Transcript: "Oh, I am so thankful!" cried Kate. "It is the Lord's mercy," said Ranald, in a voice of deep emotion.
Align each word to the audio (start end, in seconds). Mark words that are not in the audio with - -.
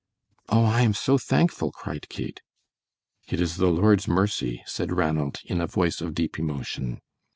"Oh, 0.49 0.65
I 0.65 0.81
am 0.81 0.95
so 0.95 1.19
thankful!" 1.19 1.71
cried 1.71 2.09
Kate. 2.09 2.41
"It 3.27 3.39
is 3.39 3.57
the 3.57 3.67
Lord's 3.67 4.07
mercy," 4.07 4.63
said 4.65 4.91
Ranald, 4.91 5.37
in 5.45 5.61
a 5.61 5.67
voice 5.67 6.01
of 6.01 6.15
deep 6.15 6.39
emotion. 6.39 7.01